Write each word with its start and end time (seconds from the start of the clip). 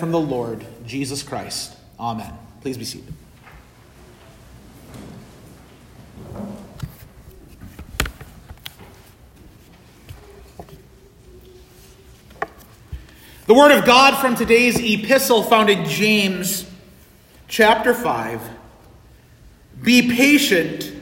from 0.00 0.12
the 0.12 0.18
Lord 0.18 0.64
Jesus 0.86 1.22
Christ. 1.22 1.76
Amen. 2.00 2.32
Please 2.62 2.78
be 2.78 2.86
seated. 2.86 3.12
The 13.46 13.54
Word 13.54 13.72
of 13.72 13.84
God 13.84 14.18
from 14.20 14.36
today's 14.36 14.78
epistle 14.80 15.42
found 15.42 15.68
in 15.68 15.84
James 15.84 16.64
chapter 17.46 17.92
5. 17.92 18.40
Be 19.82 20.08
patient, 20.08 20.92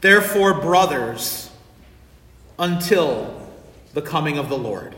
therefore, 0.00 0.54
brothers, 0.54 1.48
until 2.58 3.52
the 3.92 4.02
coming 4.02 4.36
of 4.36 4.48
the 4.48 4.58
Lord. 4.58 4.96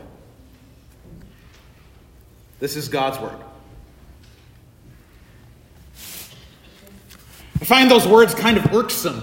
This 2.63 2.77
is 2.77 2.87
God's 2.87 3.19
Word. 3.19 3.35
I 7.59 7.65
find 7.65 7.91
those 7.91 8.07
words 8.07 8.33
kind 8.33 8.55
of 8.55 8.73
irksome, 8.73 9.21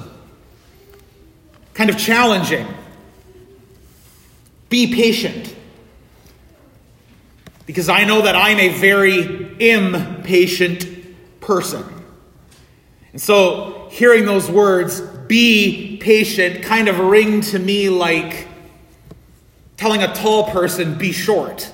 kind 1.73 1.89
of 1.89 1.97
challenging. 1.97 2.67
Be 4.69 4.95
patient 4.95 5.57
because 7.65 7.89
I 7.89 8.05
know 8.05 8.21
that 8.21 8.37
I'm 8.37 8.59
a 8.59 8.79
very 8.79 9.23
impatient 9.73 10.87
person. 11.41 11.83
And 13.13 13.23
so, 13.23 13.89
hearing 13.91 14.27
those 14.27 14.51
words, 14.51 15.01
be 15.01 15.97
patient, 15.97 16.63
kind 16.63 16.89
of 16.89 16.99
ring 16.99 17.41
to 17.41 17.59
me 17.59 17.89
like 17.89 18.49
telling 19.79 20.03
a 20.03 20.13
tall 20.13 20.51
person, 20.51 20.99
be 20.99 21.13
short, 21.13 21.73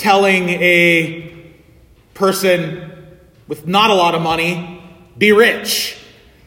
telling 0.00 0.48
a 0.48 1.30
person 2.14 2.90
with 3.46 3.66
not 3.66 3.90
a 3.90 3.94
lot 3.94 4.14
of 4.14 4.22
money, 4.22 4.82
be 5.18 5.30
rich, 5.32 5.98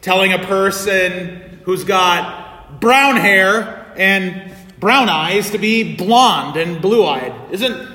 telling 0.02 0.32
a 0.32 0.40
person 0.40 1.60
who's 1.62 1.84
got 1.84 2.80
brown 2.80 3.16
hair 3.16 3.92
and 3.96 4.52
brown 4.80 5.08
eyes 5.08 5.50
to 5.50 5.58
be 5.58 5.94
blonde 5.94 6.56
and 6.56 6.82
blue 6.82 7.06
eyed. 7.06 7.32
Isn't 7.52 7.88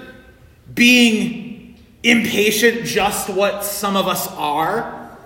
being 0.74 1.78
impatient 2.04 2.86
just 2.86 3.30
what 3.30 3.66
some 3.66 3.98
of 3.98 4.08
us 4.08 4.30
are? 4.30 5.18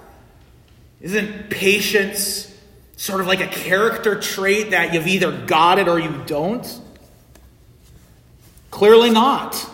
Isn't 1.00 1.52
patience 1.52 2.52
sort 2.98 3.22
of 3.22 3.28
like 3.28 3.40
a 3.40 3.48
character 3.48 4.20
trait 4.20 4.72
that 4.72 4.96
you've 4.96 5.06
either 5.06 5.46
got 5.46 5.78
it 5.78 5.88
or 5.88 6.00
you 6.00 6.24
don't? 6.26 6.82
Clearly 8.72 9.12
not, 9.12 9.70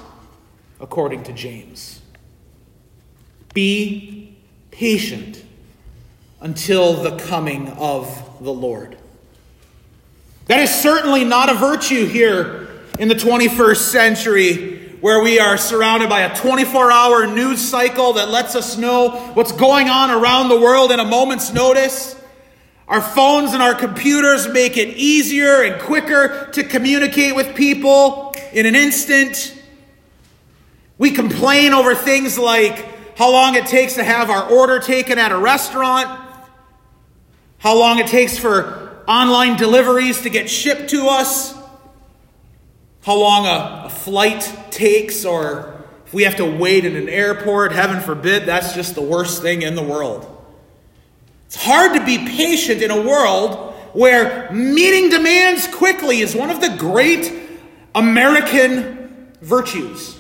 according 0.80 1.23
to 1.23 1.33
James. 1.33 2.02
Be 3.53 4.38
patient 4.72 5.44
until 6.41 6.94
the 6.94 7.17
coming 7.17 7.67
of 7.69 8.39
the 8.41 8.53
Lord. 8.53 8.97
That 10.45 10.61
is 10.61 10.73
certainly 10.73 11.25
not 11.25 11.50
a 11.50 11.53
virtue 11.53 12.05
here 12.05 12.69
in 12.97 13.07
the 13.07 13.16
21st 13.16 13.77
century 13.77 14.80
where 15.02 15.22
we 15.22 15.39
are 15.39 15.57
surrounded 15.57 16.09
by 16.09 16.22
a 16.22 16.35
24 16.35 16.91
hour 16.91 17.27
news 17.27 17.61
cycle 17.61 18.13
that 18.13 18.30
lets 18.30 18.55
us 18.55 18.77
know 18.77 19.09
what's 19.33 19.52
going 19.52 19.89
on 19.89 20.11
around 20.11 20.50
the 20.50 20.59
world 20.59 20.91
in 20.91 21.00
a 21.00 21.05
moment's 21.05 21.53
notice. 21.53 22.16
Our 22.88 23.02
phones 23.02 23.53
and 23.53 23.61
our 23.61 23.75
computers 23.75 24.47
make 24.47 24.75
it 24.75 24.97
easier 24.97 25.61
and 25.61 25.80
quicker 25.81 26.50
to 26.53 26.63
communicate 26.63 27.35
with 27.35 27.55
people 27.55 28.33
in 28.52 28.66
an 28.66 28.75
instant. 28.75 29.55
We 31.00 31.11
complain 31.11 31.73
over 31.73 31.95
things 31.95 32.38
like 32.38 33.17
how 33.17 33.31
long 33.31 33.55
it 33.55 33.66
takes 33.66 33.95
to 33.95 34.03
have 34.03 34.30
our 34.30 34.47
order 34.52 34.80
taken 34.80 35.17
at 35.17 35.31
a 35.31 35.38
restaurant, 35.38 36.08
how 37.58 37.75
long 37.75 37.97
it 37.97 38.06
takes 38.06 38.38
for 38.38 39.02
online 39.08 39.58
deliveries 39.58 40.22
to 40.22 40.29
get 40.29 40.47
shipped 40.47 40.91
to 40.91 41.07
us 41.07 41.57
how 43.03 43.16
long 43.16 43.47
a, 43.47 43.85
a 43.85 43.90
flight 43.90 44.53
takes, 44.72 45.25
or 45.25 45.84
if 46.06 46.13
we 46.13 46.23
have 46.23 46.35
to 46.35 46.46
wait 46.46 46.85
in 46.85 46.96
an 46.96 47.09
airport, 47.09 47.72
heaven 47.72 48.02
forbid, 48.02 48.46
that's 48.46 48.75
just 48.75 48.94
the 48.94 49.02
worst 49.02 49.41
thing 49.41 49.62
in 49.62 49.75
the 49.75 49.84
world. 49.84 50.28
It's 51.47 51.56
hard 51.56 51.97
to 51.97 52.06
be 52.06 52.18
patient 52.18 52.81
in 52.81 52.91
a 52.91 53.02
world 53.02 53.73
where 53.94 54.52
meeting 54.52 55.09
demands 55.09 55.68
quickly 55.68 56.19
is 56.19 56.35
one 56.35 56.50
of 56.52 56.62
the 56.62 56.75
great 56.78 57.34
American 57.96 59.34
virtues. 59.41 60.19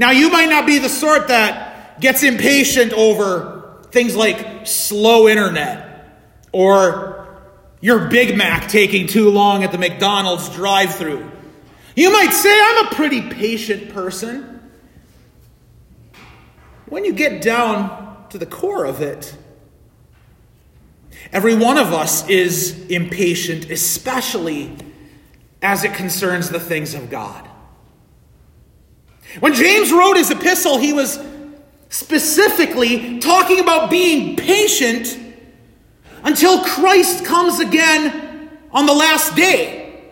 Now, 0.00 0.12
you 0.12 0.30
might 0.30 0.48
not 0.48 0.64
be 0.64 0.78
the 0.78 0.88
sort 0.88 1.28
that 1.28 2.00
gets 2.00 2.22
impatient 2.22 2.94
over 2.94 3.76
things 3.90 4.16
like 4.16 4.66
slow 4.66 5.28
internet 5.28 6.16
or 6.52 7.38
your 7.82 8.08
Big 8.08 8.34
Mac 8.34 8.70
taking 8.70 9.06
too 9.06 9.28
long 9.28 9.62
at 9.62 9.72
the 9.72 9.76
McDonald's 9.76 10.48
drive 10.48 10.94
through. 10.94 11.30
You 11.94 12.10
might 12.10 12.30
say, 12.30 12.50
I'm 12.50 12.86
a 12.86 12.94
pretty 12.94 13.28
patient 13.28 13.92
person. 13.92 14.70
When 16.86 17.04
you 17.04 17.12
get 17.12 17.42
down 17.42 18.24
to 18.30 18.38
the 18.38 18.46
core 18.46 18.86
of 18.86 19.02
it, 19.02 19.36
every 21.30 21.54
one 21.54 21.76
of 21.76 21.92
us 21.92 22.26
is 22.26 22.86
impatient, 22.86 23.70
especially 23.70 24.78
as 25.60 25.84
it 25.84 25.92
concerns 25.92 26.48
the 26.48 26.58
things 26.58 26.94
of 26.94 27.10
God. 27.10 27.49
When 29.38 29.54
James 29.54 29.92
wrote 29.92 30.16
his 30.16 30.30
epistle, 30.30 30.78
he 30.78 30.92
was 30.92 31.18
specifically 31.88 33.20
talking 33.20 33.60
about 33.60 33.90
being 33.90 34.36
patient 34.36 35.18
until 36.24 36.64
Christ 36.64 37.24
comes 37.24 37.60
again 37.60 38.50
on 38.72 38.86
the 38.86 38.92
last 38.92 39.36
day. 39.36 40.02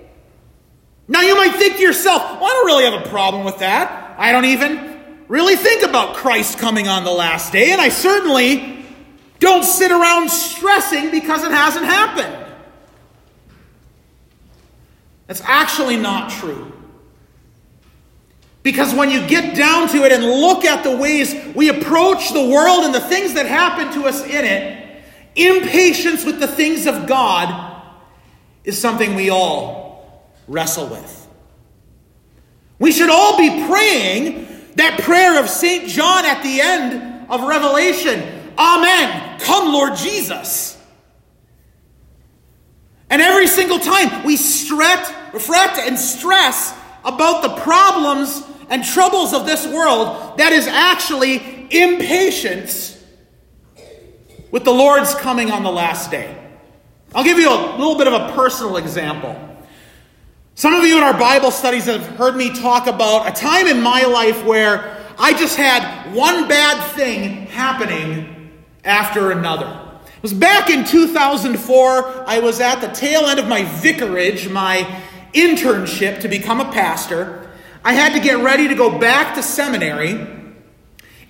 Now 1.09 1.23
you 1.23 1.37
might 1.37 1.55
think 1.55 1.77
to 1.77 1.83
yourself, 1.83 2.23
well, 2.23 2.45
I 2.45 2.49
don't 2.49 2.67
really 2.67 2.85
have 2.85 3.07
a 3.07 3.09
problem 3.09 3.45
with 3.45 3.59
that. 3.59 4.17
I 4.19 4.31
don't 4.31 4.45
even 4.45 5.01
really 5.27 5.57
think 5.57 5.83
about 5.83 6.17
Christ 6.17 6.59
coming 6.59 6.89
on 6.89 7.05
the 7.05 7.11
last 7.11 7.53
day, 7.53 7.73
and 7.73 7.81
I 7.81 7.89
certainly 7.89 8.85
don't 9.39 9.65
sit 9.65 9.91
around 9.91 10.31
stressing 10.31 11.11
because 11.11 11.45
it 11.45 11.51
hasn't 11.51 11.85
happened. 11.85 12.47
That's 15.27 15.43
actually 15.45 15.97
not 15.97 16.31
true. 16.31 16.73
Because 18.63 18.95
when 18.95 19.11
you 19.11 19.27
get 19.27 19.57
down 19.57 19.89
to 19.89 20.05
it 20.05 20.13
and 20.13 20.25
look 20.25 20.65
at 20.65 20.85
the 20.85 20.97
ways 20.97 21.35
we 21.55 21.69
approach 21.69 22.33
the 22.33 22.49
world 22.49 22.85
and 22.85 22.95
the 22.95 23.01
things 23.01 23.35
that 23.35 23.47
happen 23.47 23.93
to 24.01 24.07
us 24.07 24.25
in 24.25 24.45
it, 24.45 24.79
Impatience 25.39 26.25
with 26.25 26.41
the 26.41 26.49
things 26.49 26.87
of 26.87 27.07
God 27.07 27.81
is 28.65 28.77
something 28.77 29.15
we 29.15 29.31
all 29.31 30.29
wrestle 30.49 30.89
with. 30.89 31.29
We 32.81 32.91
should 32.91 33.09
all 33.09 33.39
be 33.39 33.65
praying 33.69 34.49
that 34.75 35.01
prayer 35.01 35.41
of 35.41 35.49
St. 35.49 35.89
John 35.89 36.25
at 36.25 36.43
the 36.43 36.61
end 36.61 37.31
of 37.31 37.43
Revelation 37.43 38.35
Amen. 38.59 39.39
Come, 39.39 39.73
Lord 39.73 39.95
Jesus. 39.95 40.77
And 43.09 43.23
every 43.23 43.47
single 43.47 43.79
time 43.79 44.25
we 44.25 44.37
fret, 44.37 45.07
fret 45.41 45.79
and 45.79 45.97
stress 45.97 46.75
about 47.15 47.43
the 47.43 47.61
problems 47.61 48.43
and 48.71 48.85
troubles 48.85 49.33
of 49.33 49.47
this 49.47 49.67
world, 49.67 50.39
that 50.39 50.53
is 50.53 50.67
actually 50.67 51.37
impatience 51.71 53.03
with 54.51 54.65
the 54.65 54.73
Lord's 54.73 55.15
coming 55.15 55.51
on 55.51 55.63
the 55.63 55.71
last 55.71 56.11
day. 56.11 56.35
I'll 57.15 57.25
give 57.25 57.39
you 57.39 57.51
a 57.51 57.77
little 57.77 57.97
bit 57.97 58.07
of 58.07 58.13
a 58.13 58.33
personal 58.33 58.77
example. 58.77 59.37
Some 60.55 60.75
of 60.75 60.85
you 60.85 60.97
in 60.99 61.05
our 61.05 61.19
Bible 61.19 61.51
studies 61.51 61.87
have 61.87 62.05
heard 62.17 62.37
me 62.37 62.51
talk 62.51 62.87
about 62.87 63.29
a 63.29 63.33
time 63.33 63.67
in 63.67 63.81
my 63.81 64.03
life 64.03 64.45
where 64.45 64.97
I 65.19 65.33
just 65.33 65.57
had 65.57 66.15
one 66.15 66.49
bad 66.49 66.83
thing 66.95 67.47
happening 67.47 68.51
after 68.85 69.31
another. 69.31 69.89
It 70.05 70.23
was 70.23 70.35
back 70.35 70.69
in 70.69 70.85
2004. 70.85 72.25
I 72.27 72.41
was 72.41 72.61
at 72.61 72.81
the 72.81 72.89
tail 72.89 73.27
end 73.27 73.39
of 73.39 73.47
my 73.47 73.65
vicarage, 73.65 74.49
my 74.49 75.01
internship 75.33 76.21
to 76.21 76.29
become 76.29 76.61
a 76.61 76.71
pastor. 76.73 77.51
I 77.85 77.93
had 77.93 78.13
to 78.15 78.21
get 78.21 78.39
ready 78.39 78.69
to 78.69 78.75
go 78.75 78.99
back 78.99 79.35
to 79.37 79.43
seminary. 79.43 80.27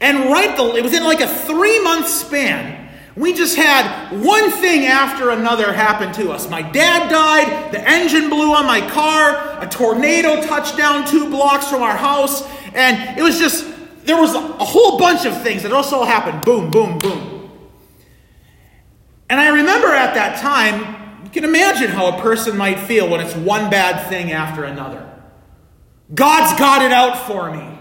And 0.01 0.31
right 0.31 0.57
the, 0.57 0.75
it 0.77 0.83
was 0.83 0.95
in 0.95 1.05
like 1.05 1.21
a 1.21 1.29
three 1.29 1.83
month 1.83 2.09
span. 2.09 2.89
We 3.17 3.35
just 3.35 3.57
had 3.57 4.13
one 4.13 4.51
thing 4.53 4.87
after 4.87 5.31
another 5.31 5.73
happen 5.73 6.13
to 6.15 6.31
us. 6.31 6.49
My 6.49 6.63
dad 6.63 7.11
died, 7.11 7.73
the 7.73 7.81
engine 7.89 8.29
blew 8.29 8.55
on 8.55 8.65
my 8.65 8.81
car, 8.91 9.61
a 9.61 9.69
tornado 9.69 10.41
touched 10.41 10.77
down 10.77 11.05
two 11.05 11.29
blocks 11.29 11.69
from 11.69 11.83
our 11.83 11.97
house, 11.97 12.49
and 12.75 13.19
it 13.19 13.23
was 13.23 13.37
just, 13.37 13.67
there 14.05 14.21
was 14.21 14.37
a 14.37 14.41
whole 14.41 15.01
bunch 15.01 15.27
of 15.27 15.43
things 15.43 15.65
that 15.65 15.73
also 15.73 16.05
happened. 16.05 16.45
Boom, 16.45 16.71
boom, 16.71 16.99
boom. 16.99 17.51
And 19.29 19.41
I 19.41 19.49
remember 19.49 19.89
at 19.89 20.15
that 20.15 20.41
time, 20.41 20.98
you 21.29 21.43
can 21.43 21.45
imagine 21.45 21.91
how 21.91 22.17
a 22.17 22.23
person 22.23 22.57
might 22.57 22.81
feel 22.81 23.07
when 23.07 23.21
it's 23.21 23.35
one 23.35 23.69
bad 23.69 24.09
thing 24.09 24.33
after 24.33 24.65
another. 24.65 25.07
God's 26.15 26.59
got 26.59 26.81
it 26.81 26.91
out 26.91 27.27
for 27.27 27.51
me. 27.55 27.79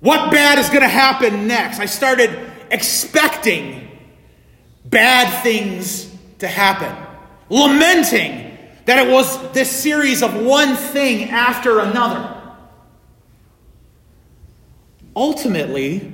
what 0.00 0.32
bad 0.32 0.58
is 0.58 0.68
going 0.68 0.80
to 0.80 0.88
happen 0.88 1.46
next. 1.46 1.78
I 1.78 1.86
started 1.86 2.36
expecting 2.72 3.88
bad 4.84 5.42
things 5.44 6.12
to 6.40 6.48
happen, 6.48 6.92
lamenting 7.48 8.58
that 8.86 9.06
it 9.06 9.12
was 9.12 9.52
this 9.52 9.70
series 9.70 10.20
of 10.20 10.34
one 10.34 10.74
thing 10.74 11.30
after 11.30 11.78
another. 11.78 12.42
Ultimately, 15.14 16.12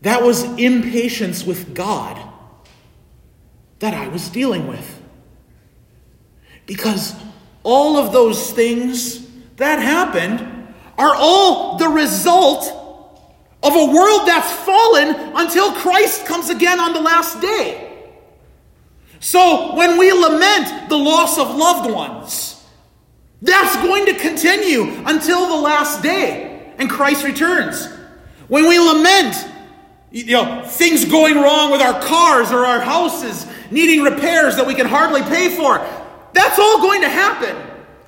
that 0.00 0.22
was 0.22 0.44
impatience 0.58 1.44
with 1.44 1.74
God 1.74 2.31
that 3.82 3.94
I 3.94 4.06
was 4.06 4.28
dealing 4.28 4.68
with. 4.68 5.02
Because 6.66 7.16
all 7.64 7.96
of 7.96 8.12
those 8.12 8.52
things 8.52 9.26
that 9.56 9.80
happened 9.80 10.72
are 10.96 11.12
all 11.16 11.78
the 11.78 11.88
result 11.88 12.64
of 13.60 13.74
a 13.74 13.92
world 13.92 14.20
that's 14.24 14.52
fallen 14.52 15.08
until 15.34 15.72
Christ 15.72 16.26
comes 16.26 16.48
again 16.48 16.78
on 16.78 16.92
the 16.92 17.00
last 17.00 17.40
day. 17.40 17.92
So 19.18 19.74
when 19.74 19.98
we 19.98 20.12
lament 20.12 20.88
the 20.88 20.96
loss 20.96 21.36
of 21.36 21.56
loved 21.56 21.90
ones, 21.90 22.64
that's 23.40 23.74
going 23.84 24.06
to 24.06 24.14
continue 24.14 24.92
until 25.06 25.48
the 25.48 25.60
last 25.60 26.04
day 26.04 26.72
and 26.78 26.88
Christ 26.88 27.24
returns. 27.24 27.88
When 28.46 28.68
we 28.68 28.78
lament, 28.78 29.44
you 30.12 30.34
know, 30.34 30.62
things 30.66 31.04
going 31.04 31.34
wrong 31.34 31.72
with 31.72 31.80
our 31.80 32.00
cars 32.00 32.52
or 32.52 32.64
our 32.64 32.80
houses, 32.80 33.44
needing 33.72 34.02
repairs 34.02 34.56
that 34.56 34.66
we 34.66 34.74
can 34.74 34.86
hardly 34.86 35.22
pay 35.22 35.56
for, 35.56 35.78
that's 36.32 36.58
all 36.58 36.80
going 36.80 37.00
to 37.00 37.08
happen 37.08 37.56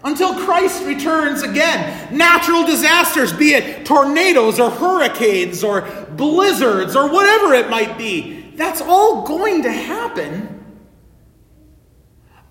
until 0.05 0.35
Christ 0.45 0.85
returns 0.85 1.43
again. 1.43 2.17
Natural 2.17 2.65
disasters, 2.65 3.33
be 3.33 3.55
it 3.55 3.87
tornadoes 3.87 4.61
or 4.61 4.71
hurricanes 4.71 5.65
or 5.65 5.83
blizzards 6.11 6.95
or 6.95 7.09
whatever 7.11 7.55
it 7.55 7.71
might 7.71 7.97
be, 7.97 8.53
that's 8.57 8.81
all 8.83 9.27
going 9.27 9.63
to 9.63 9.73
happen 9.73 10.65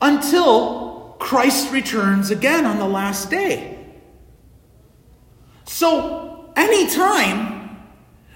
until 0.02 1.16
Christ 1.20 1.72
returns 1.72 2.32
again 2.32 2.66
on 2.66 2.80
the 2.80 2.88
last 2.88 3.30
day. 3.30 3.80
So, 5.66 6.52
anytime 6.58 7.88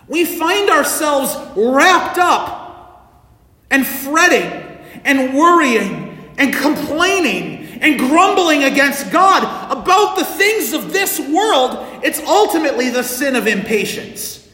we 0.07 0.23
find 0.23 0.69
ourselves 0.69 1.35
wrapped 1.57 2.17
up 2.17 3.27
and 3.69 3.85
fretting 3.85 4.66
and 5.03 5.35
worrying 5.35 6.33
and 6.37 6.53
complaining 6.53 7.65
and 7.81 7.99
grumbling 7.99 8.63
against 8.63 9.11
God 9.11 9.43
about 9.71 10.17
the 10.17 10.25
things 10.25 10.73
of 10.73 10.93
this 10.93 11.19
world, 11.19 12.03
it's 12.03 12.19
ultimately 12.21 12.89
the 12.89 13.03
sin 13.03 13.35
of 13.35 13.47
impatience. 13.47 14.47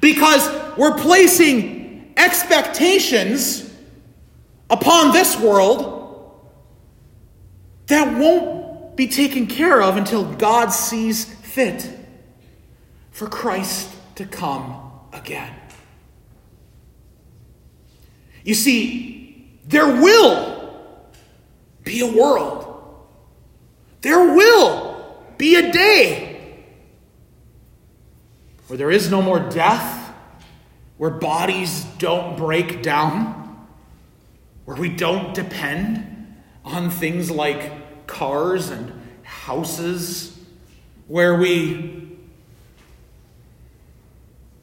Because 0.00 0.48
we're 0.76 0.96
placing 0.98 2.14
expectations 2.16 3.72
upon 4.68 5.12
this 5.12 5.38
world 5.38 5.94
that 7.86 8.18
won't 8.18 8.96
be 8.96 9.06
taken 9.06 9.46
care 9.46 9.82
of 9.82 9.96
until 9.96 10.24
God 10.24 10.70
sees 10.70 11.24
fit 11.24 11.88
for 13.10 13.28
Christ 13.28 13.90
to 14.16 14.24
come 14.24 14.90
again. 15.12 15.54
You 18.44 18.54
see, 18.54 19.15
there 19.66 19.86
will 19.86 21.10
be 21.84 22.00
a 22.00 22.06
world. 22.06 22.62
There 24.00 24.34
will 24.34 25.24
be 25.38 25.56
a 25.56 25.72
day 25.72 26.64
where 28.66 28.76
there 28.76 28.90
is 28.90 29.10
no 29.10 29.22
more 29.22 29.40
death, 29.40 30.12
where 30.96 31.10
bodies 31.10 31.84
don't 31.98 32.36
break 32.36 32.82
down 32.82 33.46
where 34.66 34.76
we 34.76 34.88
don't 34.88 35.32
depend 35.32 36.34
on 36.64 36.90
things 36.90 37.30
like 37.30 38.06
cars 38.06 38.68
and 38.68 38.92
houses, 39.22 40.36
where 41.06 41.36
we 41.36 42.18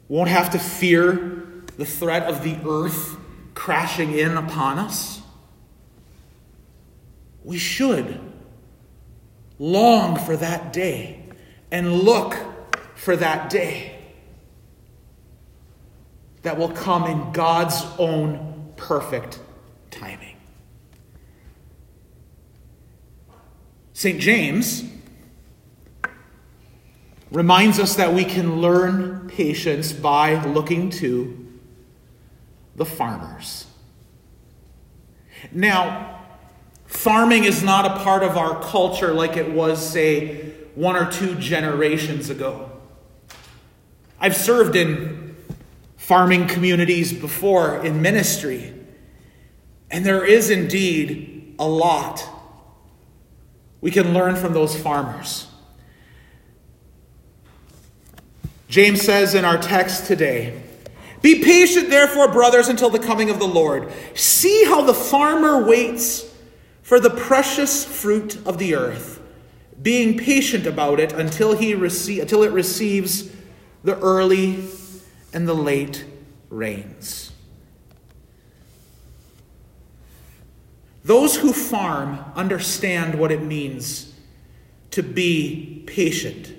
won't 0.08 0.28
have 0.28 0.50
to 0.50 0.58
fear 0.58 1.62
the 1.78 1.86
threat 1.86 2.24
of 2.24 2.44
the 2.44 2.56
earth 2.68 3.16
crashing 3.64 4.12
in 4.12 4.36
upon 4.36 4.78
us. 4.78 5.22
We 7.44 7.56
should 7.56 8.20
long 9.58 10.18
for 10.18 10.36
that 10.36 10.74
day 10.74 11.24
and 11.70 11.90
look 12.02 12.36
for 12.94 13.16
that 13.16 13.48
day 13.48 14.04
that 16.42 16.58
will 16.58 16.68
come 16.68 17.06
in 17.06 17.32
God's 17.32 17.82
own 17.96 18.74
perfect 18.76 19.40
timing. 19.90 20.36
St. 23.94 24.20
James 24.20 24.84
reminds 27.30 27.78
us 27.78 27.96
that 27.96 28.12
we 28.12 28.26
can 28.26 28.60
learn 28.60 29.26
patience 29.30 29.90
by 29.90 30.44
looking 30.44 30.90
to 30.90 31.43
the 32.76 32.84
farmers. 32.84 33.66
Now, 35.52 36.20
farming 36.86 37.44
is 37.44 37.62
not 37.62 37.86
a 37.86 38.02
part 38.02 38.22
of 38.22 38.36
our 38.36 38.62
culture 38.62 39.12
like 39.12 39.36
it 39.36 39.50
was, 39.50 39.84
say, 39.84 40.52
one 40.74 40.96
or 40.96 41.10
two 41.10 41.34
generations 41.36 42.30
ago. 42.30 42.70
I've 44.18 44.36
served 44.36 44.74
in 44.74 45.36
farming 45.96 46.48
communities 46.48 47.12
before 47.12 47.84
in 47.84 48.02
ministry. 48.02 48.72
And 49.90 50.04
there 50.04 50.24
is 50.24 50.50
indeed 50.50 51.54
a 51.58 51.66
lot 51.66 52.28
we 53.80 53.90
can 53.90 54.12
learn 54.12 54.34
from 54.34 54.54
those 54.54 54.76
farmers. 54.76 55.46
James 58.68 59.02
says 59.02 59.34
in 59.34 59.44
our 59.44 59.56
text 59.58 60.06
today, 60.06 60.63
Be 61.24 61.42
patient, 61.42 61.88
therefore, 61.88 62.30
brothers, 62.30 62.68
until 62.68 62.90
the 62.90 62.98
coming 62.98 63.30
of 63.30 63.38
the 63.38 63.46
Lord. 63.46 63.90
See 64.14 64.66
how 64.66 64.82
the 64.82 64.92
farmer 64.92 65.66
waits 65.66 66.30
for 66.82 67.00
the 67.00 67.08
precious 67.08 67.82
fruit 67.82 68.46
of 68.46 68.58
the 68.58 68.74
earth, 68.74 69.22
being 69.80 70.18
patient 70.18 70.66
about 70.66 71.00
it 71.00 71.14
until, 71.14 71.56
he 71.56 71.72
rece- 71.72 72.20
until 72.20 72.42
it 72.42 72.52
receives 72.52 73.30
the 73.82 73.98
early 74.00 74.68
and 75.32 75.48
the 75.48 75.54
late 75.54 76.04
rains. 76.50 77.32
Those 81.04 81.36
who 81.36 81.54
farm 81.54 82.22
understand 82.36 83.18
what 83.18 83.32
it 83.32 83.40
means 83.40 84.12
to 84.90 85.02
be 85.02 85.84
patient. 85.86 86.52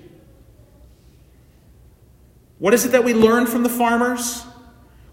What 2.58 2.74
is 2.74 2.84
it 2.84 2.90
that 2.90 3.04
we 3.04 3.14
learn 3.14 3.46
from 3.46 3.62
the 3.62 3.68
farmers? 3.68 4.44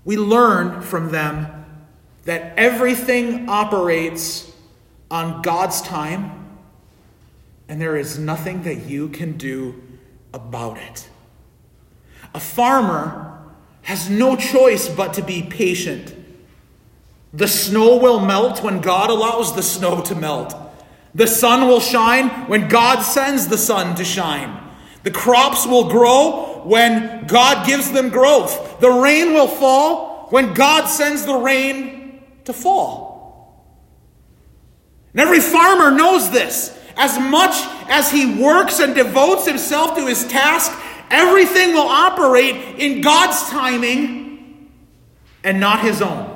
We 0.05 0.17
learn 0.17 0.81
from 0.81 1.11
them 1.11 1.65
that 2.25 2.53
everything 2.57 3.49
operates 3.49 4.51
on 5.09 5.41
God's 5.41 5.81
time, 5.81 6.57
and 7.67 7.81
there 7.81 7.95
is 7.95 8.17
nothing 8.17 8.63
that 8.63 8.85
you 8.85 9.09
can 9.09 9.37
do 9.37 9.81
about 10.33 10.77
it. 10.77 11.09
A 12.33 12.39
farmer 12.39 13.41
has 13.83 14.09
no 14.09 14.35
choice 14.35 14.89
but 14.89 15.13
to 15.13 15.21
be 15.21 15.43
patient 15.43 16.15
the 17.33 17.47
snow 17.47 17.97
will 17.97 18.19
melt 18.19 18.63
when 18.63 18.79
God 18.79 19.09
allows 19.09 19.55
the 19.55 19.63
snow 19.63 20.01
to 20.01 20.13
melt. 20.13 20.55
The 21.15 21.25
sun 21.25 21.67
will 21.67 21.79
shine 21.79 22.29
when 22.47 22.67
God 22.67 23.01
sends 23.01 23.47
the 23.47 23.57
sun 23.57 23.95
to 23.95 24.05
shine. 24.05 24.55
The 25.01 25.11
crops 25.11 25.65
will 25.65 25.89
grow 25.89 26.52
when 26.65 27.25
God 27.27 27.65
gives 27.65 27.91
them 27.91 28.09
growth. 28.09 28.79
The 28.79 28.89
rain 28.89 29.33
will 29.33 29.47
fall 29.47 30.27
when 30.29 30.53
God 30.53 30.87
sends 30.87 31.25
the 31.25 31.35
rain 31.35 32.23
to 32.45 32.53
fall. 32.53 33.13
And 35.13 35.21
every 35.21 35.39
farmer 35.39 35.91
knows 35.91 36.31
this. 36.31 36.79
As 36.95 37.19
much 37.19 37.55
as 37.89 38.11
he 38.11 38.41
works 38.41 38.79
and 38.79 38.95
devotes 38.95 39.47
himself 39.47 39.95
to 39.97 40.05
his 40.05 40.25
task, 40.27 40.71
everything 41.09 41.73
will 41.73 41.87
operate 41.87 42.55
in 42.79 43.01
God's 43.01 43.49
timing 43.49 44.71
and 45.43 45.59
not 45.59 45.81
his 45.81 46.01
own. 46.01 46.29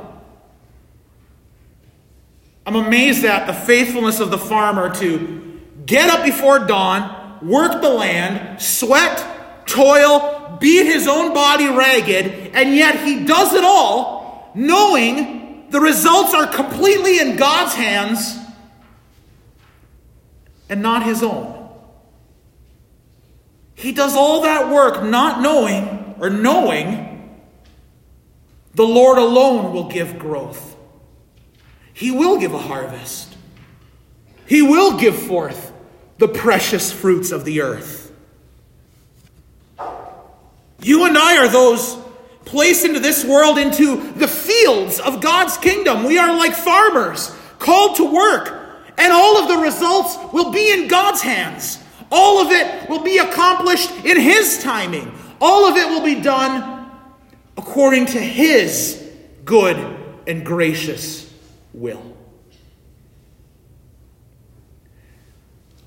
I'm 2.65 2.75
amazed 2.75 3.23
at 3.23 3.47
the 3.47 3.53
faithfulness 3.53 4.19
of 4.19 4.29
the 4.29 4.37
farmer 4.37 4.93
to 4.95 5.61
get 5.85 6.09
up 6.09 6.25
before 6.25 6.59
dawn, 6.59 7.39
work 7.47 7.81
the 7.81 7.89
land, 7.89 8.61
sweat, 8.61 9.36
toil, 9.67 10.57
beat 10.59 10.85
his 10.85 11.07
own 11.07 11.33
body 11.33 11.67
ragged, 11.67 12.51
and 12.53 12.75
yet 12.75 12.99
he 13.05 13.25
does 13.25 13.53
it 13.53 13.63
all 13.63 14.17
knowing 14.55 15.69
the 15.69 15.79
results 15.79 16.33
are 16.33 16.47
completely 16.47 17.19
in 17.19 17.35
God's 17.35 17.75
hands 17.75 18.37
and 20.69 20.81
not 20.81 21.03
his 21.03 21.21
own. 21.21 21.53
He 23.75 23.91
does 23.91 24.15
all 24.15 24.41
that 24.41 24.73
work 24.73 25.03
not 25.03 25.41
knowing 25.41 26.15
or 26.19 26.31
knowing 26.31 27.05
the 28.73 28.85
Lord 28.85 29.17
alone 29.17 29.73
will 29.73 29.89
give 29.89 30.17
growth. 30.17 30.75
He 31.93 32.11
will 32.11 32.39
give 32.39 32.53
a 32.53 32.59
harvest. 32.59 33.35
He 34.47 34.61
will 34.61 34.97
give 34.97 35.15
forth 35.15 35.71
the 36.17 36.27
precious 36.27 36.91
fruits 36.91 37.31
of 37.31 37.45
the 37.45 37.61
earth. 37.61 38.06
You 40.81 41.05
and 41.05 41.17
I 41.17 41.37
are 41.37 41.47
those 41.47 41.97
placed 42.45 42.85
into 42.85 42.99
this 42.99 43.25
world, 43.25 43.57
into 43.57 43.97
the 44.13 44.27
fields 44.27 44.99
of 44.99 45.21
God's 45.21 45.57
kingdom. 45.57 46.03
We 46.03 46.17
are 46.17 46.35
like 46.37 46.53
farmers 46.53 47.35
called 47.59 47.97
to 47.97 48.05
work, 48.05 48.53
and 48.97 49.11
all 49.11 49.37
of 49.37 49.49
the 49.49 49.57
results 49.57 50.17
will 50.31 50.51
be 50.51 50.71
in 50.71 50.87
God's 50.87 51.21
hands. 51.21 51.79
All 52.11 52.39
of 52.39 52.51
it 52.51 52.89
will 52.89 53.03
be 53.03 53.17
accomplished 53.17 53.91
in 54.05 54.19
His 54.19 54.61
timing. 54.63 55.11
All 55.41 55.65
of 55.65 55.75
it 55.75 55.89
will 55.89 56.03
be 56.03 56.21
done 56.21 56.89
according 57.57 58.05
to 58.07 58.19
His 58.19 59.03
good 59.43 59.77
and 60.25 60.45
gracious 60.45 61.33
will. 61.73 62.15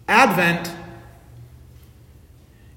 Advent 0.08 0.70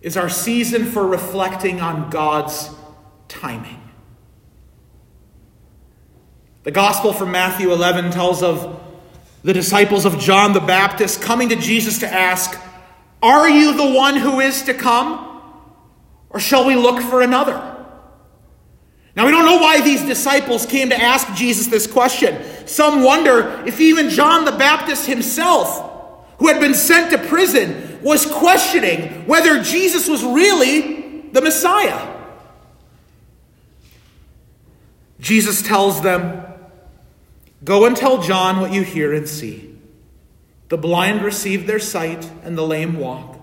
is 0.03 0.17
our 0.17 0.29
season 0.29 0.85
for 0.85 1.07
reflecting 1.07 1.79
on 1.79 2.09
God's 2.09 2.69
timing. 3.29 3.79
The 6.63 6.71
Gospel 6.71 7.13
from 7.13 7.31
Matthew 7.31 7.71
11 7.71 8.11
tells 8.11 8.43
of 8.43 8.81
the 9.43 9.53
disciples 9.53 10.05
of 10.05 10.19
John 10.19 10.53
the 10.53 10.59
Baptist 10.59 11.21
coming 11.21 11.49
to 11.49 11.55
Jesus 11.55 11.99
to 11.99 12.07
ask, 12.07 12.59
Are 13.21 13.49
you 13.49 13.75
the 13.75 13.91
one 13.91 14.17
who 14.17 14.41
is 14.41 14.63
to 14.63 14.73
come? 14.73 15.41
Or 16.29 16.39
shall 16.39 16.65
we 16.65 16.75
look 16.75 17.01
for 17.01 17.21
another? 17.21 17.69
Now, 19.15 19.25
we 19.25 19.31
don't 19.31 19.45
know 19.45 19.57
why 19.57 19.81
these 19.81 20.03
disciples 20.03 20.65
came 20.65 20.89
to 20.89 20.99
ask 20.99 21.33
Jesus 21.35 21.67
this 21.67 21.85
question. 21.85 22.43
Some 22.65 23.03
wonder 23.03 23.63
if 23.65 23.79
even 23.79 24.09
John 24.09 24.43
the 24.43 24.51
Baptist 24.51 25.05
himself, 25.05 26.25
who 26.39 26.47
had 26.47 26.59
been 26.59 26.73
sent 26.73 27.11
to 27.11 27.17
prison, 27.19 27.92
was 28.03 28.25
questioning 28.25 29.25
whether 29.27 29.63
Jesus 29.63 30.07
was 30.07 30.23
really 30.23 31.21
the 31.31 31.41
Messiah. 31.41 32.21
Jesus 35.19 35.61
tells 35.61 36.01
them, 36.01 36.45
Go 37.63 37.85
and 37.85 37.95
tell 37.95 38.21
John 38.21 38.59
what 38.59 38.73
you 38.73 38.81
hear 38.83 39.13
and 39.13 39.27
see. 39.27 39.77
The 40.67 40.77
blind 40.77 41.21
receive 41.21 41.65
their 41.65 41.79
sight, 41.79 42.29
and 42.43 42.57
the 42.57 42.67
lame 42.67 42.97
walk. 42.97 43.39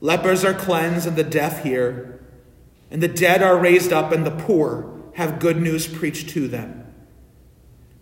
Lepers 0.00 0.44
are 0.44 0.52
cleansed, 0.52 1.06
and 1.06 1.16
the 1.16 1.24
deaf 1.24 1.62
hear 1.62 2.12
and 2.92 3.02
the 3.02 3.08
dead 3.08 3.42
are 3.42 3.56
raised 3.56 3.90
up, 3.90 4.12
and 4.12 4.24
the 4.24 4.30
poor 4.30 5.00
have 5.14 5.40
good 5.40 5.56
news 5.56 5.88
preached 5.88 6.28
to 6.28 6.46
them. 6.46 6.94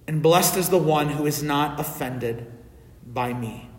And 0.09 0.21
blessed 0.21 0.57
is 0.57 0.69
the 0.69 0.79
one 0.79 1.11
who 1.11 1.27
is 1.27 1.45
not 1.45 1.79
offended 1.79 2.51
by 3.07 3.33
me. 3.33 3.70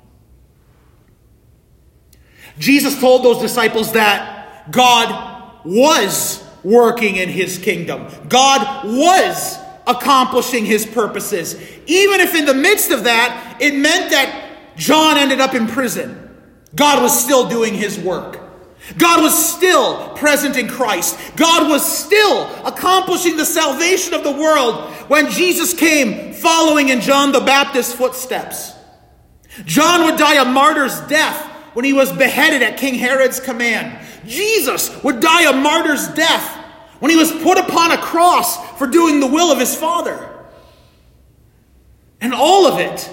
Jesus 2.58 3.00
told 3.00 3.24
those 3.24 3.40
disciples 3.40 3.94
that 3.94 4.72
God 4.72 5.66
was 5.66 6.44
working 6.64 7.16
in 7.16 7.30
his 7.30 7.58
kingdom, 7.58 8.08
God 8.30 8.86
was 8.86 9.58
accomplishing 9.88 10.66
his 10.66 10.86
purposes. 10.86 11.56
Even 11.88 12.20
if 12.20 12.36
in 12.36 12.46
the 12.46 12.54
midst 12.54 12.92
of 12.92 13.06
that, 13.06 13.58
it 13.60 13.76
meant 13.76 14.12
that 14.12 14.76
John 14.78 15.18
ended 15.18 15.42
up 15.42 15.56
in 15.56 15.68
prison, 15.68 16.30
God 16.76 17.02
was 17.02 17.20
still 17.20 17.50
doing 17.50 17.74
his 17.74 17.98
work. 18.00 18.40
God 18.98 19.22
was 19.22 19.54
still 19.54 20.10
present 20.16 20.58
in 20.58 20.68
Christ. 20.68 21.18
God 21.36 21.70
was 21.70 21.86
still 21.86 22.44
accomplishing 22.66 23.38
the 23.38 23.46
salvation 23.46 24.14
of 24.14 24.24
the 24.24 24.32
world 24.32 24.92
when 25.08 25.30
Jesus 25.30 25.74
came 25.74 26.34
following 26.34 26.90
in 26.90 27.00
John 27.02 27.32
the 27.32 27.42
Baptist's 27.42 27.94
footsteps. 27.94 28.74
John 29.66 30.06
would 30.06 30.18
die 30.18 30.42
a 30.42 30.46
martyr's 30.46 31.00
death 31.02 31.51
when 31.74 31.86
he 31.86 31.94
was 31.94 32.12
beheaded 32.12 32.62
at 32.62 32.78
King 32.78 32.96
Herod's 32.96 33.40
command. 33.40 34.00
Jesus 34.26 35.04
would 35.04 35.20
die 35.20 35.50
a 35.50 35.54
martyr's 35.54 36.08
death 36.10 36.58
when 37.00 37.10
he 37.12 37.18
was 37.18 37.32
put 37.32 37.58
upon 37.58 37.92
a 37.92 37.98
cross 37.98 38.78
for 38.78 38.88
doing 38.88 39.20
the 39.20 39.28
will 39.28 39.52
of 39.52 39.60
his 39.60 39.76
Father. 39.76 40.30
And 42.20 42.34
all 42.34 42.68
of 42.68 42.80
it 42.80 43.10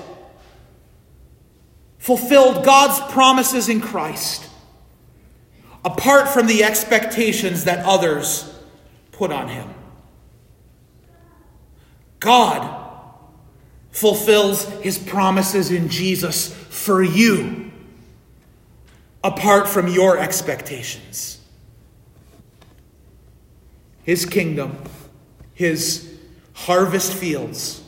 fulfilled 1.99 2.65
God's 2.65 3.01
promises 3.13 3.69
in 3.69 3.81
Christ 3.81 4.49
apart 5.85 6.29
from 6.29 6.47
the 6.47 6.65
expectations 6.65 7.65
that 7.65 7.85
others 7.87 8.55
put 9.13 9.33
on 9.33 9.49
him. 9.49 9.73
God 12.21 12.87
fulfills 13.91 14.65
his 14.83 14.99
promises 14.99 15.71
in 15.71 15.89
Jesus 15.89 16.55
for 16.55 17.03
you, 17.03 17.68
apart 19.23 19.69
from 19.69 19.89
your 19.89 20.19
expectations. 20.19 21.41
His 24.05 24.25
kingdom, 24.25 24.79
his 25.55 26.19
harvest 26.55 27.13
fields, 27.13 27.83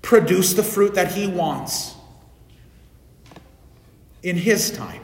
produce 0.00 0.54
the 0.54 0.62
fruit 0.62 0.94
that 0.94 1.12
he 1.12 1.26
wants 1.26 1.94
in 4.22 4.36
his 4.36 4.70
time. 4.70 5.02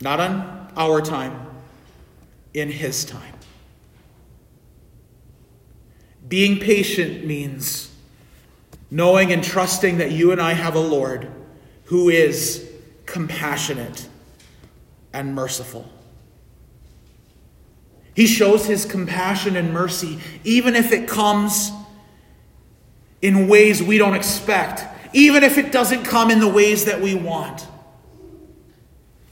Not 0.00 0.20
on 0.20 0.72
our 0.76 1.00
time, 1.00 1.46
in 2.56 2.70
His 2.70 3.04
time. 3.04 3.34
Being 6.26 6.58
patient 6.58 7.24
means 7.24 7.94
knowing 8.90 9.30
and 9.30 9.44
trusting 9.44 9.98
that 9.98 10.10
you 10.10 10.32
and 10.32 10.40
I 10.40 10.54
have 10.54 10.74
a 10.74 10.80
Lord 10.80 11.30
who 11.84 12.08
is 12.08 12.65
compassionate 13.06 14.08
and 15.12 15.34
merciful. 15.34 15.88
He 18.14 18.26
shows 18.26 18.66
his 18.66 18.84
compassion 18.84 19.56
and 19.56 19.72
mercy 19.72 20.18
even 20.44 20.74
if 20.74 20.92
it 20.92 21.08
comes 21.08 21.70
in 23.22 23.48
ways 23.48 23.82
we 23.82 23.98
don't 23.98 24.14
expect, 24.14 24.84
even 25.14 25.42
if 25.42 25.58
it 25.58 25.72
doesn't 25.72 26.04
come 26.04 26.30
in 26.30 26.40
the 26.40 26.48
ways 26.48 26.86
that 26.86 27.00
we 27.00 27.14
want. 27.14 27.66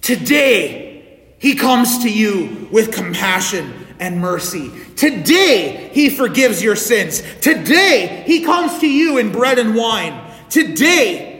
Today, 0.00 1.35
he 1.38 1.54
comes 1.54 2.02
to 2.02 2.11
you 2.11 2.69
with 2.71 2.93
compassion 2.93 3.73
and 3.99 4.21
mercy. 4.21 4.71
Today, 4.97 5.90
he 5.93 6.11
forgives 6.11 6.62
your 6.62 6.76
sins. 6.76 7.23
Today, 7.40 8.23
he 8.26 8.45
comes 8.45 8.78
to 8.81 8.87
you 8.87 9.19
in 9.19 9.33
bread 9.33 9.59
and 9.59 9.75
wine. 9.75 10.21
Today, 10.50 11.34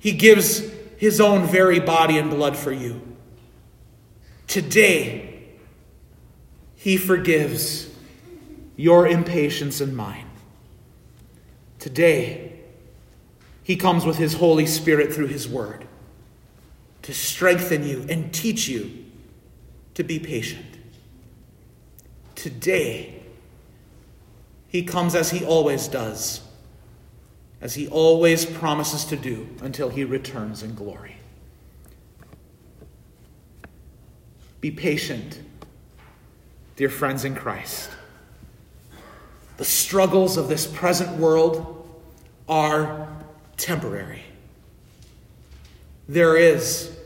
he 0.00 0.12
gives 0.12 0.62
his 0.96 1.20
own 1.20 1.46
very 1.46 1.78
body 1.78 2.18
and 2.18 2.28
blood 2.28 2.56
for 2.56 2.72
you. 2.72 3.00
Today, 4.48 5.44
he 6.74 6.96
forgives 6.96 7.88
your 8.76 9.06
impatience 9.06 9.80
and 9.80 9.96
mine. 9.96 10.26
Today, 11.78 12.50
he 13.70 13.76
comes 13.76 14.04
with 14.04 14.16
His 14.16 14.34
Holy 14.34 14.66
Spirit 14.66 15.12
through 15.12 15.28
His 15.28 15.48
Word 15.48 15.86
to 17.02 17.14
strengthen 17.14 17.86
you 17.86 18.04
and 18.08 18.34
teach 18.34 18.66
you 18.66 19.04
to 19.94 20.02
be 20.02 20.18
patient. 20.18 20.66
Today, 22.34 23.22
He 24.66 24.82
comes 24.82 25.14
as 25.14 25.30
He 25.30 25.44
always 25.44 25.86
does, 25.86 26.40
as 27.60 27.74
He 27.74 27.88
always 27.88 28.44
promises 28.44 29.04
to 29.06 29.16
do 29.16 29.48
until 29.62 29.88
He 29.90 30.04
returns 30.04 30.62
in 30.62 30.74
glory. 30.74 31.16
Be 34.60 34.70
patient, 34.70 35.40
dear 36.76 36.90
friends 36.90 37.24
in 37.24 37.34
Christ. 37.34 37.90
The 39.56 39.64
struggles 39.64 40.36
of 40.36 40.48
this 40.48 40.66
present 40.66 41.18
world 41.18 41.88
are 42.48 43.08
temporary. 43.56 44.22
There 46.08 46.36
is 46.36 46.96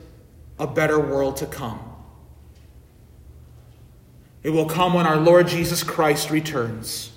a 0.59 0.67
better 0.67 0.99
world 0.99 1.37
to 1.39 1.47
come. 1.47 1.81
It 4.43 4.51
will 4.51 4.67
come 4.67 4.95
when 4.95 5.07
our 5.07 5.17
Lord 5.17 5.49
Jesus 5.49 5.83
Christ 5.83 6.31
returns. 6.31 7.11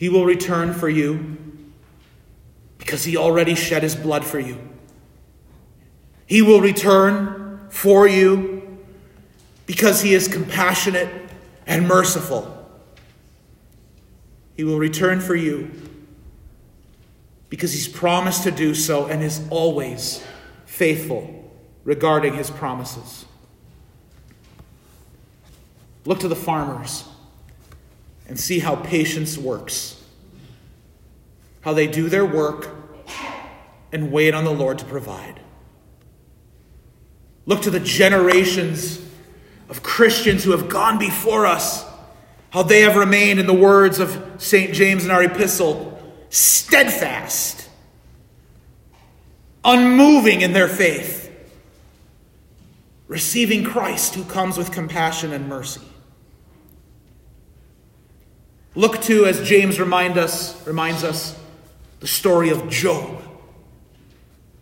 He 0.00 0.08
will 0.08 0.24
return 0.24 0.72
for 0.72 0.88
you 0.88 1.36
because 2.78 3.04
he 3.04 3.18
already 3.18 3.54
shed 3.54 3.82
his 3.82 3.94
blood 3.94 4.24
for 4.24 4.38
you. 4.38 4.56
He 6.24 6.40
will 6.40 6.62
return 6.62 7.66
for 7.68 8.08
you 8.08 8.78
because 9.66 10.00
he 10.00 10.14
is 10.14 10.26
compassionate 10.26 11.10
and 11.66 11.86
merciful. 11.86 12.66
He 14.56 14.64
will 14.64 14.78
return 14.78 15.20
for 15.20 15.34
you 15.34 15.70
because 17.50 17.74
he's 17.74 17.86
promised 17.86 18.44
to 18.44 18.50
do 18.50 18.74
so 18.74 19.04
and 19.04 19.22
is 19.22 19.46
always 19.50 20.24
faithful 20.64 21.52
regarding 21.84 22.36
his 22.36 22.50
promises. 22.50 23.26
Look 26.06 26.20
to 26.20 26.28
the 26.28 26.36
farmers 26.36 27.04
and 28.30 28.38
see 28.38 28.60
how 28.60 28.76
patience 28.76 29.36
works, 29.36 30.00
how 31.62 31.74
they 31.74 31.88
do 31.88 32.08
their 32.08 32.24
work 32.24 32.70
and 33.90 34.12
wait 34.12 34.34
on 34.34 34.44
the 34.44 34.52
Lord 34.52 34.78
to 34.78 34.84
provide. 34.84 35.40
Look 37.44 37.62
to 37.62 37.70
the 37.70 37.80
generations 37.80 39.04
of 39.68 39.82
Christians 39.82 40.44
who 40.44 40.52
have 40.52 40.68
gone 40.68 40.96
before 40.96 41.44
us, 41.44 41.84
how 42.50 42.62
they 42.62 42.82
have 42.82 42.94
remained, 42.94 43.40
in 43.40 43.48
the 43.48 43.52
words 43.52 43.98
of 43.98 44.36
St. 44.38 44.72
James 44.72 45.04
in 45.04 45.10
our 45.10 45.24
epistle, 45.24 46.00
steadfast, 46.28 47.68
unmoving 49.64 50.42
in 50.42 50.52
their 50.52 50.68
faith, 50.68 51.28
receiving 53.08 53.64
Christ 53.64 54.14
who 54.14 54.22
comes 54.22 54.56
with 54.56 54.70
compassion 54.70 55.32
and 55.32 55.48
mercy. 55.48 55.82
Look 58.74 59.02
to, 59.02 59.26
as 59.26 59.46
James 59.46 59.80
remind 59.80 60.16
us, 60.16 60.66
reminds 60.66 61.02
us, 61.02 61.38
the 61.98 62.06
story 62.06 62.50
of 62.50 62.68
Job. 62.70 63.22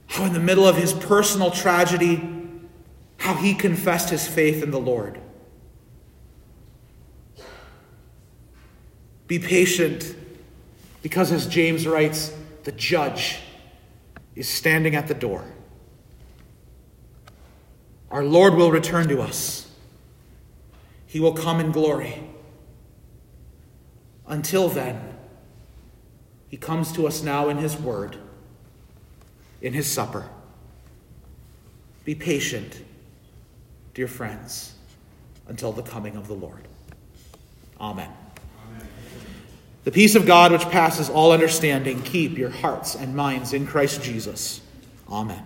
How, 0.06 0.24
in 0.24 0.32
the 0.32 0.40
middle 0.40 0.66
of 0.66 0.76
his 0.76 0.92
personal 0.92 1.50
tragedy, 1.50 2.36
how 3.18 3.34
he 3.34 3.54
confessed 3.54 4.10
his 4.10 4.26
faith 4.26 4.62
in 4.62 4.70
the 4.70 4.80
Lord. 4.80 5.20
Be 9.26 9.38
patient 9.38 10.16
because, 11.02 11.30
as 11.30 11.46
James 11.46 11.86
writes, 11.86 12.32
the 12.64 12.72
judge 12.72 13.38
is 14.34 14.48
standing 14.48 14.94
at 14.94 15.06
the 15.08 15.14
door. 15.14 15.44
Our 18.10 18.24
Lord 18.24 18.54
will 18.54 18.70
return 18.70 19.08
to 19.08 19.20
us, 19.20 19.70
He 21.06 21.20
will 21.20 21.34
come 21.34 21.60
in 21.60 21.72
glory. 21.72 22.22
Until 24.28 24.68
then, 24.68 25.00
He 26.48 26.56
comes 26.56 26.92
to 26.92 27.06
us 27.06 27.22
now 27.22 27.48
in 27.48 27.56
His 27.56 27.76
Word, 27.76 28.16
in 29.60 29.72
His 29.72 29.86
supper. 29.86 30.28
Be 32.04 32.14
patient, 32.14 32.82
dear 33.94 34.08
friends, 34.08 34.74
until 35.48 35.72
the 35.72 35.82
coming 35.82 36.16
of 36.16 36.28
the 36.28 36.34
Lord. 36.34 36.68
Amen. 37.80 38.10
The 39.84 39.92
peace 39.92 40.14
of 40.14 40.26
God, 40.26 40.52
which 40.52 40.68
passes 40.68 41.08
all 41.08 41.32
understanding, 41.32 42.02
keep 42.02 42.36
your 42.36 42.50
hearts 42.50 42.94
and 42.94 43.16
minds 43.16 43.54
in 43.54 43.66
Christ 43.66 44.02
Jesus. 44.02 44.60
Amen. 45.08 45.42